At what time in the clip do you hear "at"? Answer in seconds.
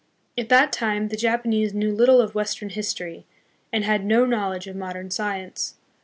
0.35-0.49